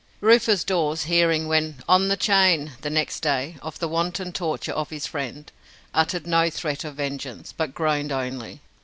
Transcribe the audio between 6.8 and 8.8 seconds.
of vengeance, but groaned only.